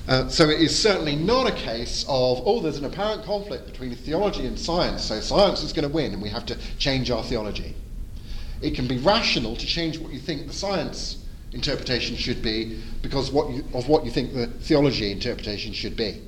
Uh, 0.08 0.26
so 0.26 0.48
it 0.48 0.58
is 0.58 0.76
certainly 0.76 1.14
not 1.14 1.46
a 1.46 1.52
case 1.52 2.02
of, 2.08 2.40
oh, 2.46 2.60
there's 2.60 2.78
an 2.78 2.86
apparent 2.86 3.22
conflict 3.24 3.66
between 3.66 3.94
theology 3.94 4.46
and 4.46 4.58
science, 4.58 5.04
so 5.04 5.20
science 5.20 5.62
is 5.62 5.70
going 5.70 5.86
to 5.86 5.94
win 5.94 6.14
and 6.14 6.22
we 6.22 6.30
have 6.30 6.46
to 6.46 6.56
change 6.78 7.10
our 7.10 7.22
theology. 7.22 7.76
It 8.62 8.74
can 8.74 8.88
be 8.88 8.96
rational 8.96 9.54
to 9.54 9.66
change 9.66 9.98
what 9.98 10.10
you 10.10 10.18
think 10.18 10.46
the 10.46 10.52
science 10.54 11.26
interpretation 11.52 12.16
should 12.16 12.40
be 12.40 12.80
because 13.02 13.30
what 13.30 13.50
you, 13.50 13.62
of 13.74 13.86
what 13.88 14.06
you 14.06 14.10
think 14.10 14.32
the 14.32 14.46
theology 14.46 15.12
interpretation 15.12 15.74
should 15.74 15.94
be. 15.94 16.22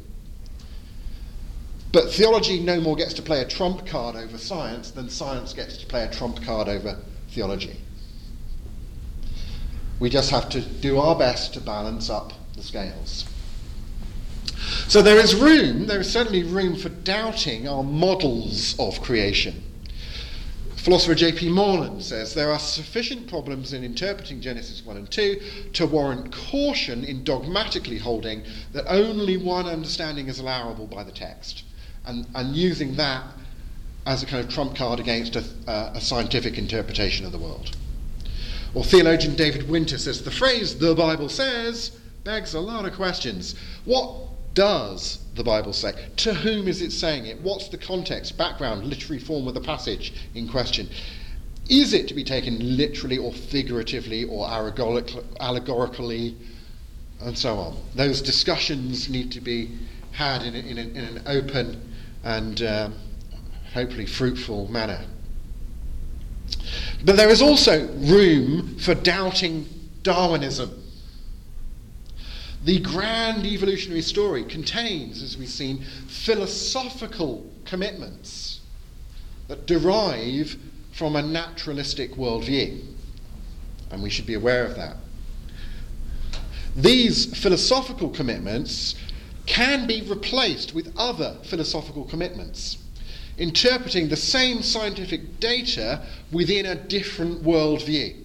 But 1.90 2.12
theology 2.12 2.60
no 2.60 2.82
more 2.82 2.96
gets 2.96 3.14
to 3.14 3.22
play 3.22 3.40
a 3.40 3.49
trump 3.49 3.87
card 3.87 4.14
over 4.14 4.37
science 4.37 4.90
than 4.90 5.08
science 5.08 5.54
gets 5.54 5.78
to 5.78 5.87
play 5.87 6.04
a 6.04 6.10
trump 6.10 6.42
card 6.42 6.68
over 6.68 6.99
theology. 7.30 7.80
We 9.99 10.10
just 10.10 10.30
have 10.30 10.50
to 10.50 10.60
do 10.60 10.99
our 10.99 11.16
best 11.16 11.54
to 11.54 11.60
balance 11.62 12.10
up 12.10 12.34
the 12.54 12.62
scales. 12.62 13.25
So 14.88 15.02
there 15.02 15.19
is 15.19 15.35
room, 15.35 15.87
there 15.87 16.00
is 16.00 16.12
certainly 16.12 16.43
room 16.43 16.76
for 16.76 16.88
doubting 16.88 17.69
our 17.69 17.83
models 17.83 18.79
of 18.79 19.00
creation. 19.00 19.62
Philosopher 20.76 21.14
J.P. 21.14 21.50
Moreland 21.50 22.02
says 22.02 22.33
there 22.33 22.50
are 22.50 22.59
sufficient 22.59 23.29
problems 23.29 23.75
in 23.75 23.85
interpreting 23.85 24.40
Genesis 24.40 24.85
1 24.85 24.97
and 24.97 25.11
2 25.11 25.40
to 25.75 25.87
warrant 25.87 26.35
caution 26.35 27.05
in 27.05 27.23
dogmatically 27.23 27.99
holding 27.99 28.43
that 28.73 28.87
only 28.88 29.37
one 29.37 29.67
understanding 29.67 30.29
is 30.29 30.38
allowable 30.38 30.87
by 30.87 31.05
the 31.05 31.12
text 31.12 31.64
and, 32.07 32.26
and 32.35 32.57
using 32.57 32.97
that 32.97 33.23
as 34.07 34.23
a 34.23 34.26
kind 34.26 34.43
of 34.43 34.50
trump 34.50 34.75
card 34.75 34.99
against 34.99 35.37
a, 35.37 35.45
uh, 35.67 35.93
a 35.95 36.00
scientific 36.00 36.57
interpretation 36.57 37.26
of 37.26 37.33
the 37.33 37.38
world. 37.38 37.76
Or 38.73 38.83
theologian 38.83 39.35
David 39.35 39.69
Winter 39.69 39.99
says 39.99 40.23
the 40.23 40.31
phrase 40.31 40.79
the 40.79 40.95
Bible 40.95 41.29
says 41.29 41.90
begs 42.25 42.55
a 42.55 42.61
lot 42.61 42.87
of 42.87 42.95
questions. 42.95 43.55
What 43.85 44.29
does 44.54 45.19
the 45.35 45.45
Bible 45.45 45.73
say? 45.73 45.92
To 46.19 46.35
whom 46.35 46.69
is 46.69 46.83
it 46.83 46.90
saying 46.90 47.26
it? 47.26 47.40
What's 47.40 47.69
the 47.69 47.78
context, 47.78 48.37
background, 48.37 48.85
literary 48.85 49.21
form 49.21 49.49
of 49.49 49.54
the 49.54 49.61
passage 49.61 50.12
in 50.35 50.49
question? 50.49 50.88
Is 51.69 51.92
it 51.92 52.09
to 52.09 52.14
be 52.14 52.25
taken 52.25 52.76
literally 52.76 53.16
or 53.16 53.33
figuratively 53.33 54.25
or 54.25 54.49
allegorically, 54.49 56.37
and 57.21 57.38
so 57.38 57.57
on? 57.57 57.76
Those 57.95 58.21
discussions 58.21 59.09
need 59.09 59.30
to 59.33 59.40
be 59.40 59.71
had 60.12 60.42
in, 60.42 60.54
in, 60.54 60.78
in 60.78 60.97
an 60.97 61.23
open 61.26 61.80
and 62.25 62.62
um, 62.62 62.95
hopefully 63.73 64.07
fruitful 64.07 64.71
manner. 64.71 65.04
But 67.04 67.16
there 67.16 67.30
is 67.30 67.40
also 67.40 67.87
room 67.99 68.78
for 68.78 68.95
doubting 68.95 69.66
Darwinism. 70.02 70.79
The 72.62 72.79
grand 72.81 73.47
evolutionary 73.47 74.02
story 74.02 74.45
contains, 74.45 75.23
as 75.23 75.38
we've 75.38 75.49
seen, 75.49 75.83
philosophical 76.09 77.50
commitments 77.64 78.61
that 79.49 79.67
derive 79.67 80.57
from 80.93 81.17
a 81.17 81.23
naturalistic 81.23 82.12
worldview. 82.12 82.85
And 83.90 84.02
we 84.02 84.11
should 84.11 84.26
be 84.26 84.35
aware 84.35 84.67
of 84.67 84.76
that. 84.76 84.97
These 86.76 87.37
philosophical 87.37 88.11
commitments 88.11 88.95
can 89.47 89.87
be 89.87 90.02
replaced 90.02 90.75
with 90.75 90.93
other 90.97 91.38
philosophical 91.45 92.05
commitments, 92.05 92.76
interpreting 93.38 94.09
the 94.09 94.17
same 94.17 94.62
scientific 94.62 95.40
data 95.40 96.02
within 96.31 96.67
a 96.67 96.75
different 96.75 97.43
worldview. 97.43 98.23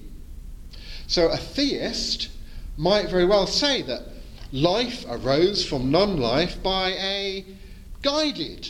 So 1.08 1.30
a 1.30 1.38
theist 1.38 2.30
might 2.78 3.10
very 3.10 3.26
well 3.26 3.48
say 3.48 3.82
that 3.84 4.04
life 4.52 5.06
arose 5.10 5.66
from 5.66 5.92
non 5.92 6.18
life 6.18 6.62
by 6.62 6.90
a 6.92 7.46
guided 8.02 8.70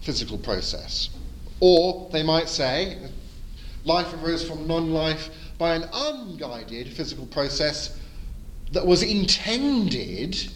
physical 0.00 0.38
process. 0.38 1.10
Or 1.60 2.08
they 2.12 2.22
might 2.22 2.48
say 2.48 2.98
life 3.84 4.12
arose 4.14 4.46
from 4.46 4.66
non 4.66 4.92
life 4.92 5.30
by 5.58 5.74
an 5.74 5.88
unguided 5.92 6.92
physical 6.92 7.26
process 7.26 7.98
that 8.72 8.86
was 8.86 9.02
intended 9.02 10.48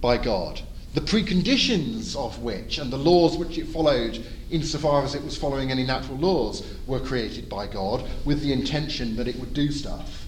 by 0.00 0.16
God, 0.16 0.60
the 0.94 1.00
preconditions 1.00 2.16
of 2.16 2.38
which 2.38 2.78
and 2.78 2.92
the 2.92 2.96
laws 2.96 3.36
which 3.36 3.58
it 3.58 3.66
followed, 3.66 4.24
insofar 4.50 5.04
as 5.04 5.14
it 5.14 5.24
was 5.24 5.36
following 5.36 5.70
any 5.70 5.84
natural 5.84 6.16
laws, 6.16 6.64
were 6.86 7.00
created 7.00 7.48
by 7.48 7.66
God 7.66 8.08
with 8.24 8.40
the 8.40 8.52
intention 8.52 9.16
that 9.16 9.28
it 9.28 9.36
would 9.36 9.52
do 9.52 9.70
stuff. 9.72 10.27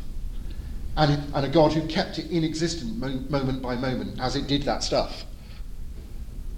And, 0.96 1.34
and 1.34 1.46
a 1.46 1.48
God 1.48 1.72
who 1.72 1.86
kept 1.86 2.18
it 2.18 2.30
in 2.30 2.44
existence 2.44 2.92
mo- 2.96 3.24
moment 3.28 3.62
by 3.62 3.76
moment 3.76 4.20
as 4.20 4.36
it 4.36 4.46
did 4.46 4.64
that 4.64 4.82
stuff. 4.82 5.24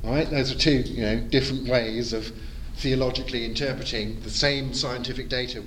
Right? 0.02 0.28
Those 0.28 0.50
are 0.50 0.58
two 0.58 0.80
you 0.80 1.02
know, 1.02 1.20
different 1.20 1.68
ways 1.68 2.12
of 2.12 2.32
theologically 2.76 3.44
interpreting 3.44 4.20
the 4.22 4.30
same 4.30 4.74
scientific 4.74 5.28
data 5.28 5.62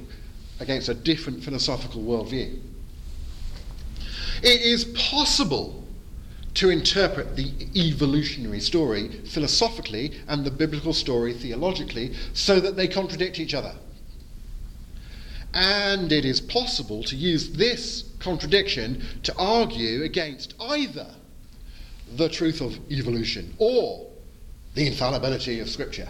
against 0.60 0.90
a 0.90 0.94
different 0.94 1.44
philosophical 1.44 2.02
worldview. 2.02 2.60
It 4.42 4.62
is 4.62 4.86
possible 4.86 5.86
to 6.56 6.70
interpret 6.70 7.36
the 7.36 7.52
evolutionary 7.76 8.62
story 8.62 9.10
philosophically 9.26 10.14
and 10.28 10.46
the 10.46 10.52
biblical 10.52 10.94
story 10.94 11.34
theologically 11.34 12.14
so 12.34 12.60
that 12.60 12.76
they 12.76 12.88
contradict 12.88 13.40
each 13.40 13.54
other. 13.54 13.76
And 15.56 16.12
it 16.12 16.26
is 16.26 16.42
possible 16.42 17.02
to 17.04 17.16
use 17.16 17.52
this 17.52 18.10
contradiction 18.20 19.02
to 19.24 19.34
argue 19.38 20.04
against 20.04 20.54
either 20.60 21.08
the 22.18 22.28
truth 22.28 22.60
of 22.60 22.78
evolution 22.92 23.56
or 23.58 24.06
the 24.74 24.86
infallibility 24.86 25.62
of 25.62 25.70
Scripture. 25.70 26.10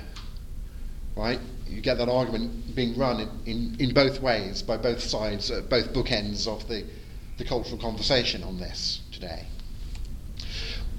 Right? 1.15 1.39
You 1.67 1.79
get 1.79 1.99
that 1.99 2.09
argument 2.09 2.75
being 2.75 2.97
run 2.97 3.21
in, 3.21 3.29
in, 3.45 3.75
in 3.79 3.93
both 3.93 4.19
ways 4.19 4.63
by 4.63 4.77
both 4.77 4.99
sides, 4.99 5.51
uh, 5.51 5.61
both 5.69 5.93
bookends 5.93 6.47
of 6.47 6.67
the, 6.67 6.83
the 7.37 7.45
cultural 7.45 7.79
conversation 7.79 8.43
on 8.43 8.57
this 8.57 9.01
today. 9.11 9.45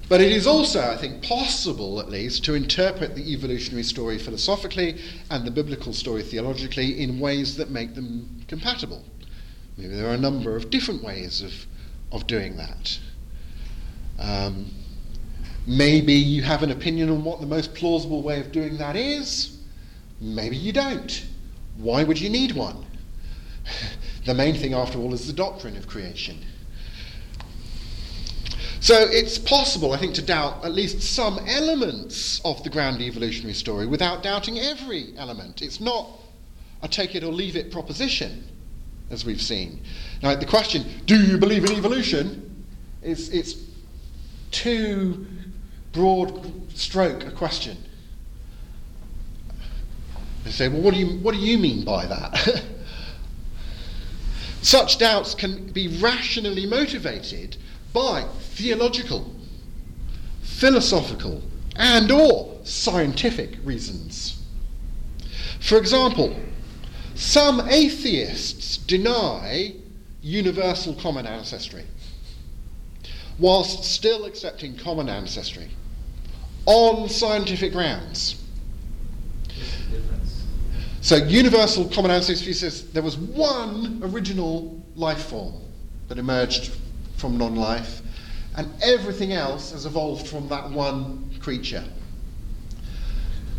But 0.08 0.20
it 0.20 0.30
is 0.30 0.46
also, 0.46 0.80
I 0.80 0.96
think, 0.96 1.22
possible 1.22 1.98
at 1.98 2.08
least 2.08 2.44
to 2.44 2.54
interpret 2.54 3.16
the 3.16 3.32
evolutionary 3.32 3.82
story 3.82 4.18
philosophically 4.18 5.00
and 5.30 5.44
the 5.44 5.50
biblical 5.50 5.92
story 5.92 6.22
theologically 6.22 7.02
in 7.02 7.18
ways 7.18 7.56
that 7.56 7.70
make 7.70 7.94
them 7.94 8.44
compatible. 8.46 9.04
Maybe 9.76 9.94
there 9.94 10.08
are 10.08 10.14
a 10.14 10.18
number 10.18 10.54
of 10.54 10.70
different 10.70 11.02
ways 11.02 11.42
of, 11.42 11.66
of 12.12 12.28
doing 12.28 12.56
that. 12.56 12.98
Um, 14.20 14.70
maybe 15.66 16.14
you 16.14 16.42
have 16.42 16.62
an 16.62 16.70
opinion 16.70 17.10
on 17.10 17.24
what 17.24 17.40
the 17.40 17.46
most 17.46 17.74
plausible 17.74 18.22
way 18.22 18.40
of 18.40 18.52
doing 18.52 18.78
that 18.78 18.94
is. 18.94 19.58
Maybe 20.20 20.56
you 20.56 20.72
don't. 20.72 21.26
Why 21.76 22.04
would 22.04 22.20
you 22.20 22.30
need 22.30 22.52
one? 22.52 22.86
the 24.24 24.34
main 24.34 24.54
thing, 24.54 24.72
after 24.72 24.98
all, 24.98 25.12
is 25.12 25.26
the 25.26 25.32
doctrine 25.32 25.76
of 25.76 25.88
creation. 25.88 26.38
So 28.86 28.94
it's 29.10 29.36
possible, 29.36 29.92
I 29.92 29.96
think, 29.96 30.14
to 30.14 30.22
doubt 30.22 30.64
at 30.64 30.72
least 30.72 31.02
some 31.02 31.40
elements 31.40 32.40
of 32.44 32.62
the 32.62 32.70
grand 32.70 33.00
evolutionary 33.00 33.52
story 33.52 33.84
without 33.84 34.22
doubting 34.22 34.60
every 34.60 35.12
element. 35.16 35.60
It's 35.60 35.80
not 35.80 36.08
a 36.82 36.86
take 36.86 37.16
it 37.16 37.24
or 37.24 37.32
leave 37.32 37.56
it 37.56 37.72
proposition, 37.72 38.46
as 39.10 39.24
we've 39.24 39.42
seen. 39.42 39.82
Now, 40.22 40.36
the 40.36 40.46
question, 40.46 40.84
do 41.04 41.20
you 41.20 41.36
believe 41.36 41.64
in 41.64 41.72
evolution, 41.72 42.64
is 43.02 43.28
it's 43.30 43.56
too 44.52 45.26
broad 45.92 46.48
stroke 46.78 47.26
a 47.26 47.32
question. 47.32 47.76
They 50.44 50.52
say, 50.52 50.68
well, 50.68 50.82
what 50.82 50.94
do 50.94 51.00
you, 51.00 51.18
what 51.18 51.34
do 51.34 51.40
you 51.40 51.58
mean 51.58 51.84
by 51.84 52.06
that? 52.06 52.62
Such 54.62 54.98
doubts 54.98 55.34
can 55.34 55.72
be 55.72 55.88
rationally 55.98 56.66
motivated 56.66 57.56
by 57.96 58.22
theological, 58.40 59.34
philosophical, 60.42 61.42
and 61.76 62.10
or 62.10 62.60
scientific 62.62 63.56
reasons. 63.64 64.42
For 65.60 65.78
example, 65.78 66.36
some 67.14 67.66
atheists 67.70 68.76
deny 68.76 69.72
universal 70.20 70.92
common 70.96 71.26
ancestry, 71.26 71.84
whilst 73.38 73.84
still 73.84 74.26
accepting 74.26 74.76
common 74.76 75.08
ancestry 75.08 75.70
on 76.66 77.08
scientific 77.08 77.72
grounds. 77.72 78.42
So, 81.00 81.16
universal 81.16 81.88
common 81.88 82.10
ancestry 82.10 82.52
says 82.52 82.90
there 82.90 83.02
was 83.02 83.16
one 83.16 84.02
original 84.04 84.84
life 84.96 85.22
form 85.30 85.54
that 86.08 86.18
emerged 86.18 86.72
from 87.16 87.38
non 87.38 87.56
life, 87.56 88.02
and 88.56 88.68
everything 88.82 89.32
else 89.32 89.72
has 89.72 89.86
evolved 89.86 90.26
from 90.26 90.48
that 90.48 90.70
one 90.70 91.30
creature. 91.40 91.84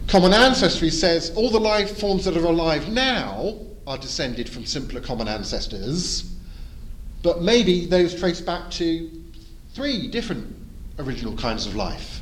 Common 0.08 0.34
ancestry 0.34 0.90
says 0.90 1.32
all 1.36 1.50
the 1.50 1.60
life 1.60 2.00
forms 2.00 2.26
that 2.26 2.38
are 2.38 2.46
alive 2.46 2.90
now 2.90 3.58
are 3.86 3.98
descended 3.98 4.50
from 4.50 4.66
simpler 4.66 5.02
common 5.02 5.28
ancestors, 5.28 6.34
but 7.24 7.42
maybe 7.42 7.86
those 7.86 8.18
trace 8.18 8.40
back 8.40 8.70
to 8.72 9.10
three 9.74 10.08
different 10.08 10.56
original 11.00 11.36
kinds 11.36 11.66
of 11.66 11.76
life. 11.76 12.22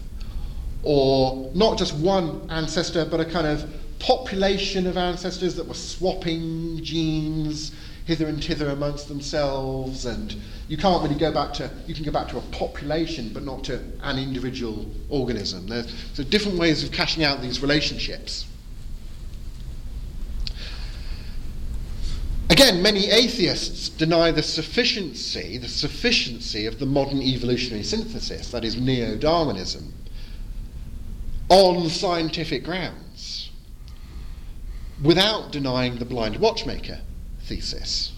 Or 0.83 1.51
not 1.53 1.77
just 1.77 1.95
one 1.95 2.47
ancestor, 2.49 3.05
but 3.05 3.19
a 3.19 3.25
kind 3.25 3.47
of 3.47 3.71
population 3.99 4.85
of 4.87 4.97
ancestors 4.97 5.55
that 5.55 5.67
were 5.67 5.73
swapping 5.73 6.83
genes 6.83 7.71
hither 8.05 8.27
and 8.27 8.43
thither 8.43 8.69
amongst 8.69 9.07
themselves, 9.07 10.05
and 10.05 10.35
you 10.67 10.77
can't 10.77 11.03
really 11.03 11.19
go 11.19 11.31
back 11.31 11.53
to, 11.53 11.69
you 11.87 11.95
can 11.95 12.03
go 12.03 12.11
back 12.11 12.27
to 12.29 12.37
a 12.37 12.41
population, 12.51 13.31
but 13.33 13.43
not 13.43 13.63
to 13.63 13.81
an 14.03 14.17
individual 14.17 14.89
organism. 15.09 15.67
There's, 15.67 15.87
there's 16.13 16.29
different 16.29 16.59
ways 16.59 16.83
of 16.83 16.91
cashing 16.91 17.23
out 17.23 17.41
these 17.41 17.61
relationships. 17.61 18.45
Again, 22.51 22.83
many 22.83 23.09
atheists 23.09 23.89
deny 23.89 24.29
the 24.29 24.43
sufficiency, 24.43 25.57
the 25.57 25.67
sufficiency 25.67 26.67
of 26.67 26.77
the 26.77 26.85
modern 26.85 27.21
evolutionary 27.21 27.83
synthesis, 27.83 28.51
that 28.51 28.63
is 28.63 28.79
neo-Darwinism, 28.79 29.93
on 31.49 31.89
scientific 31.89 32.63
grounds, 32.63 33.49
without 35.03 35.51
denying 35.51 35.97
the 35.97 36.05
blind 36.05 36.37
watchmaker 36.37 37.01
thesis. 37.45 38.11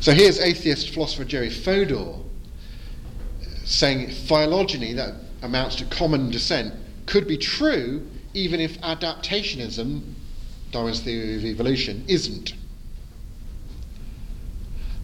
So 0.00 0.12
here's 0.12 0.38
atheist 0.38 0.90
philosopher 0.90 1.24
Jerry 1.24 1.50
Fodor 1.50 2.14
saying 3.64 4.10
phylogeny, 4.10 4.94
that 4.94 5.14
amounts 5.42 5.76
to 5.76 5.84
common 5.86 6.30
descent, 6.30 6.74
could 7.06 7.28
be 7.28 7.36
true 7.36 8.06
even 8.34 8.60
if 8.60 8.80
adaptationism, 8.80 10.02
Darwin's 10.70 11.00
theory 11.00 11.36
of 11.36 11.44
evolution, 11.44 12.04
isn't. 12.08 12.54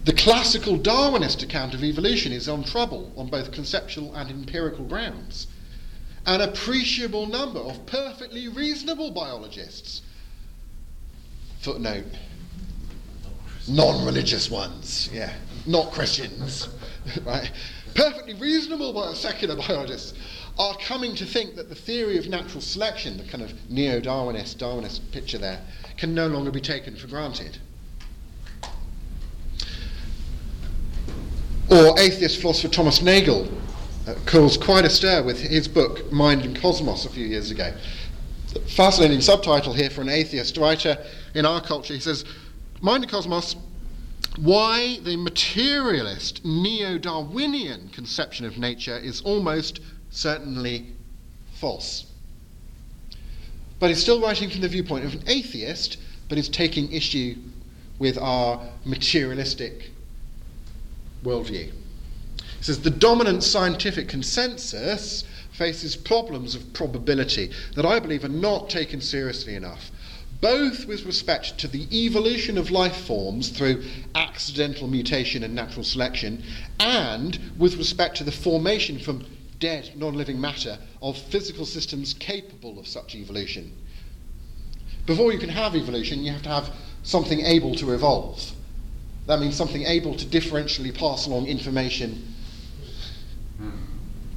The 0.05 0.13
classical 0.13 0.77
Darwinist 0.77 1.43
account 1.43 1.73
of 1.73 1.83
evolution 1.83 2.31
is 2.31 2.47
on 2.47 2.63
trouble 2.63 3.11
on 3.17 3.27
both 3.27 3.51
conceptual 3.51 4.13
and 4.15 4.29
empirical 4.29 4.85
grounds. 4.85 5.47
An 6.25 6.41
appreciable 6.41 7.27
number 7.27 7.59
of 7.59 7.85
perfectly 7.85 8.47
reasonable 8.47 9.11
biologists 9.11 10.01
Footnote 11.65 12.05
non 13.67 14.05
religious 14.05 14.51
ones, 14.51 15.09
yeah, 15.11 15.33
not 15.65 15.91
Christians, 15.91 16.69
right? 17.25 17.51
Perfectly 17.95 18.35
reasonable 18.35 18.93
by 18.93 19.11
secular 19.15 19.55
biologists 19.55 20.13
are 20.59 20.77
coming 20.77 21.15
to 21.15 21.25
think 21.25 21.55
that 21.55 21.67
the 21.67 21.73
theory 21.73 22.19
of 22.19 22.27
natural 22.27 22.61
selection, 22.61 23.17
the 23.17 23.23
kind 23.23 23.43
of 23.43 23.51
neo 23.67 23.99
Darwinist, 23.99 24.57
Darwinist 24.57 25.11
picture 25.11 25.39
there, 25.39 25.59
can 25.97 26.13
no 26.13 26.27
longer 26.27 26.51
be 26.51 26.61
taken 26.61 26.95
for 26.95 27.07
granted. 27.07 27.57
Or 31.71 31.99
atheist 31.99 32.39
philosopher 32.41 32.67
Thomas 32.67 33.01
Nagel 33.01 33.49
uh, 34.07 34.13
caused 34.27 34.61
quite 34.61 34.85
a 34.85 34.89
stir 34.91 35.23
with 35.23 35.41
his 35.41 35.67
book 35.67 36.11
Mind 36.11 36.45
and 36.45 36.55
Cosmos 36.55 37.05
a 37.05 37.09
few 37.09 37.25
years 37.25 37.49
ago. 37.49 37.73
Fascinating 38.67 39.21
subtitle 39.21 39.73
here 39.73 39.89
for 39.89 40.01
an 40.01 40.09
atheist 40.09 40.57
writer 40.57 40.97
in 41.33 41.45
our 41.45 41.61
culture. 41.61 41.93
He 41.93 41.99
says, 41.99 42.25
Mind 42.81 43.03
and 43.03 43.11
Cosmos, 43.11 43.55
why 44.37 44.99
the 45.03 45.15
materialist 45.15 46.43
neo 46.43 46.97
Darwinian 46.97 47.89
conception 47.89 48.45
of 48.45 48.57
nature 48.57 48.97
is 48.97 49.21
almost 49.21 49.79
certainly 50.09 50.87
false. 51.53 52.05
But 53.79 53.89
he's 53.89 54.01
still 54.01 54.21
writing 54.21 54.49
from 54.49 54.61
the 54.61 54.67
viewpoint 54.67 55.05
of 55.05 55.13
an 55.13 55.23
atheist, 55.27 55.97
but 56.27 56.37
is 56.37 56.49
taking 56.49 56.91
issue 56.91 57.35
with 57.99 58.17
our 58.17 58.61
materialistic 58.83 59.91
worldview. 61.23 61.71
He 61.71 62.63
says 62.63 62.79
the 62.81 62.89
dominant 62.89 63.43
scientific 63.43 64.07
consensus 64.07 65.23
faces 65.57 65.95
problems 65.95 66.55
of 66.55 66.73
probability 66.73 67.51
that 67.75 67.85
I 67.85 67.99
believe 67.99 68.23
are 68.23 68.29
not 68.29 68.69
taken 68.69 69.01
seriously 69.01 69.55
enough 69.55 69.91
both 70.41 70.85
with 70.85 71.05
respect 71.05 71.57
to 71.57 71.67
the 71.67 71.87
evolution 72.05 72.57
of 72.57 72.69
life 72.69 72.95
forms 73.07 73.49
through 73.49 73.83
accidental 74.13 74.87
mutation 74.87 75.43
and 75.43 75.55
natural 75.55 75.83
selection, 75.83 76.43
and 76.79 77.39
with 77.57 77.77
respect 77.77 78.17
to 78.17 78.23
the 78.23 78.31
formation 78.31 78.99
from 78.99 79.25
dead, 79.59 79.91
non 79.95 80.13
living 80.13 80.39
matter 80.39 80.77
of 81.01 81.17
physical 81.17 81.65
systems 81.65 82.13
capable 82.13 82.77
of 82.77 82.87
such 82.87 83.15
evolution. 83.15 83.71
Before 85.05 85.31
you 85.31 85.39
can 85.39 85.49
have 85.49 85.75
evolution, 85.75 86.23
you 86.23 86.31
have 86.31 86.43
to 86.43 86.49
have 86.49 86.69
something 87.03 87.41
able 87.41 87.73
to 87.75 87.93
evolve. 87.93 88.51
That 89.27 89.39
means 89.39 89.55
something 89.55 89.83
able 89.83 90.15
to 90.15 90.25
differentially 90.25 90.93
pass 90.93 91.25
along 91.25 91.47
information 91.47 92.34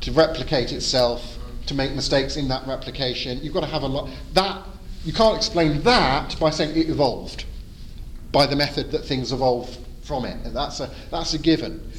to 0.00 0.12
replicate 0.12 0.72
itself, 0.72 1.38
to 1.66 1.74
make 1.74 1.92
mistakes 1.92 2.36
in 2.36 2.48
that 2.48 2.66
replication. 2.66 3.38
You've 3.42 3.54
got 3.54 3.60
to 3.60 3.66
have 3.66 3.82
a 3.82 3.86
lot. 3.86 4.10
That 4.34 4.64
you 5.04 5.12
can't 5.12 5.36
explain 5.36 5.82
that 5.82 6.38
by 6.38 6.50
saying 6.50 6.76
it 6.76 6.88
evolved 6.88 7.44
by 8.32 8.46
the 8.46 8.56
method 8.56 8.90
that 8.90 9.04
things 9.04 9.32
evolve 9.32 9.76
from 10.02 10.24
it. 10.24 10.44
And 10.44 10.54
that's 10.54 10.80
a 10.80 10.90
that's 11.10 11.34
a 11.34 11.38
given. 11.38 11.92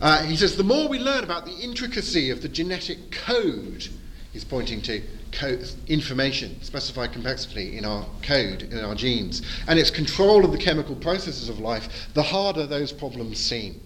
Uh, 0.00 0.22
he 0.24 0.36
says 0.36 0.56
the 0.56 0.64
more 0.64 0.88
we 0.88 0.98
learn 0.98 1.24
about 1.24 1.46
the 1.46 1.56
intricacy 1.56 2.30
of 2.30 2.42
the 2.42 2.48
genetic 2.48 3.10
code, 3.10 3.88
he's 4.32 4.44
pointing 4.44 4.82
to 4.82 5.02
code, 5.32 5.68
information, 5.88 6.62
specified 6.62 7.12
complexity 7.12 7.76
in 7.76 7.84
our 7.84 8.06
code, 8.22 8.62
in 8.62 8.78
our 8.84 8.94
genes, 8.94 9.42
and 9.66 9.78
its 9.78 9.90
control 9.90 10.44
of 10.44 10.52
the 10.52 10.58
chemical 10.58 10.94
processes 10.94 11.48
of 11.48 11.58
life, 11.58 12.08
the 12.14 12.22
harder 12.22 12.66
those 12.66 12.92
problems 12.92 13.38
seem. 13.38 13.80